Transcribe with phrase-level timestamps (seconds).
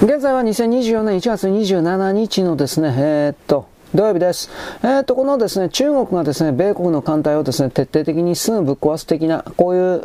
[0.00, 4.50] 現在は2024年1月27日のですね、えー、っと、土曜日です。
[4.82, 10.00] えっ、と、このですね、中国がですね、米国の艦隊をですね、徹底的にすぐぶっ壊す的な、こういう、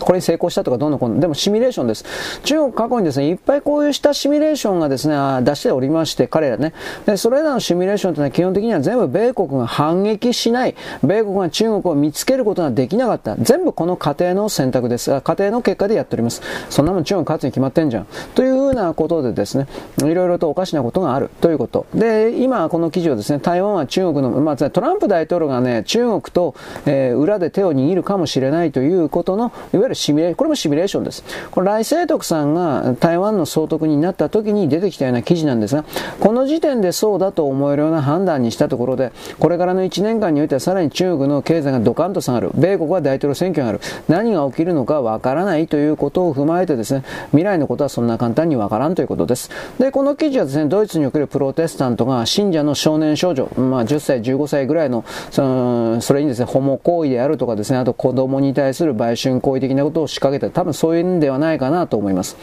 [0.00, 2.06] これに成功したとかどんどんこんでもシミュレーションです。
[2.44, 6.72] 中国過去にですね、いっぱいこういうしたシミュレーションがですね、出しておりまして、彼らね。
[7.04, 13.36] で、それらのシミュレーションというのは基本的には全部米国が反撃しない、米国が中国を見つけることができなかった。
[13.36, 15.20] 全部この過程の選択です。
[15.20, 16.40] 過程の結果でやっております。
[16.70, 18.06] そんなもん中国勝つに決まってんじゃん。
[18.34, 19.66] というふうなことでですね、
[19.98, 21.84] いろいろとおかしなことがあるということ。
[21.94, 26.54] で、今この記事をですね、台湾は中国の、まあ、トランプ大統領がね、中国と、
[26.86, 31.24] えー、裏で手を握るかもしれないということの、いわゆるシミュレーション、これもシミュレーションです。
[31.50, 35.84] これ、来清徳さんが台湾の総督になった時に出てきたような記事なんですが、
[36.20, 42.50] この時点でそうだと思えるような判断にしたところで、これからの1年間においてはさらに中国の経済がドカンと下がる。
[42.54, 43.80] 米国は大統領選挙がある。
[44.08, 49.50] 何が起きるのかわからないということを踏まえてですね、未来のことはそんな簡単にわからんということです。
[49.78, 62.36] で、この記事はですね、ドイツにおけるプロテスタントが信者の少年少女、まあ10歳、15歳ぐらいの、その、それにですね、ホモ行為であるとかですね、あと子供に対する売春行為的なことを仕掛けた、多分そういうんではないかなと思います。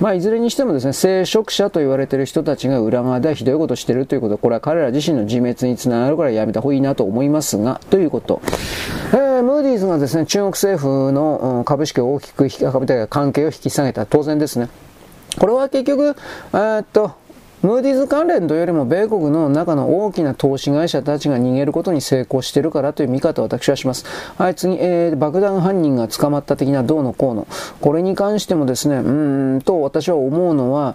[0.00, 8.40] まあ、いずれにしてもですね、聖職者と言われている人たちが裏側ではひどいことをしているということ、これは彼ら自身の自滅につながるからやめた方がいいなと思いますが、ということ。
[9.12, 14.06] えー、ムーディーズがですね、中国政府の株式を大きく、株式関係を引き下げた。
[14.06, 14.68] 当然ですね。
[15.38, 16.16] これは結局、
[16.52, 17.12] えー、っと、
[17.62, 24.04] ムーディーズ関連というよりも米国の中の大きな投資会社たちが逃げることに成功しているからという見方を私はします。
[24.36, 27.48] はい、次、えー、爆弾犯人が捕まった的などうのこうの。
[27.80, 30.94] これに関してもですね、うんと私は思うのは、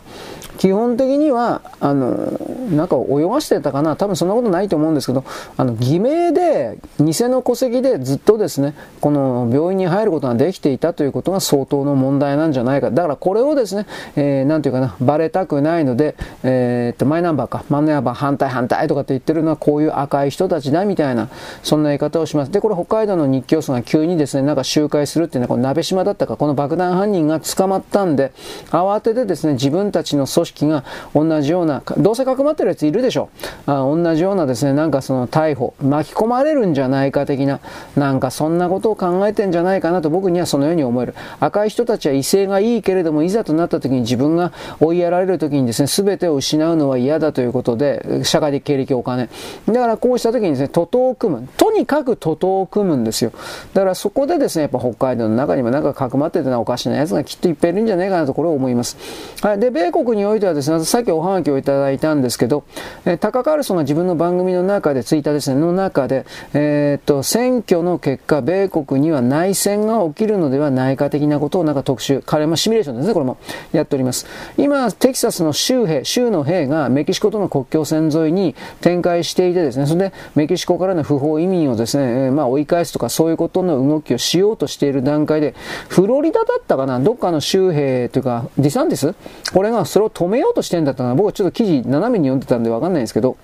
[0.58, 2.40] 基本的には、あの、
[2.72, 5.26] なんか泳がしてたかな多分そんなことないと思うんですけど、
[5.58, 12.92] あの、偽名で、偽の戸籍でずっとですね、この病院に入ることができていたということが相当の問題なんじゃないか。
[12.92, 21.30] だからこれをですね、えー、なんていうかな、バレたくないので、え、えっと、マイナンバーか、マイナンバー反対反対とかって言ってるのはこういう赤い人たちだみたいな、
[21.64, 22.52] そんな言い方をします。
[22.52, 28.32] で、これ北海道の日教組が急にですね、なんか集会するっていうのは、この鍋島だったか、この爆弾犯人が捕まったんで、
[28.70, 30.84] 慌ててですね、自分たちの組織が
[31.14, 33.30] 同じような、どうせかくまってるやついるでしょ。
[33.66, 37.60] あ同じようなですね、なんかその逮捕、巻き込まれるんじゃないか的な、
[37.96, 41.16] なんかそんなことを考えてんじゃないかなと僕にはそのように思える。
[41.40, 49.30] 赤い人たちは威勢がいいけれども、いざとなった時に自分が追いやられる時にですね、全てを失うのは嫌だということで、社会的経歴お金。
[49.68, 51.48] だからこうした時にですね、徒党を組む。
[51.58, 53.32] とにかく徒党を組むんですよ。
[53.74, 58.98] だからそこでですね、やっぱ北海道の中にもなんかかくまっててなおかしなやつがきっといっぱいいるんじゃないかなとこれを思います。
[59.42, 59.60] はい。
[59.60, 62.64] で、米国においてはですね、さっきおはがきをいただいたんですけど、
[63.06, 73.38] えタカ・カールソンが自分の番組の中で、ツイッターですね、の中で、えー、っと、選挙の結果、米国には内戦が起きるのではないか的なことをなんか特集、彼もシミュレーションですね、これも
[73.72, 74.26] やっております。
[74.58, 85.56] 今、テキサスの州兵、州の兵がメキシコとの国境線沿いに展開していてですね、それでメキシコからの不法移民をですね、え、まあ追い返すとかそういうことの動きをしようとしている段階で、
[85.88, 89.16] フロリダだったかな、どっかの州兵というか、ディサンティス？
[89.54, 93.38] これがそれを止めようとしてんだったかな、僕はちょっと記事斜めに読んでたんでわかんないんですけど、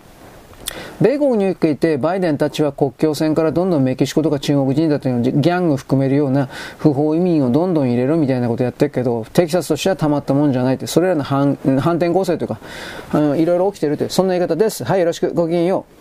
[1.02, 12.60] 米国においてバイデンたちは国境線からどんどんメキシコとか中国人だというギャング含めるような不法移民をどんどん入れるみたいなことやってるけど、テキサスとしてはたまったもんじゃないって、それらの反反転攻勢というか、
[13.38, 14.84] いろいろ起きてるという、そんな言い方です。
[14.84, 15.99] はい、よろしく、ごきげんよう。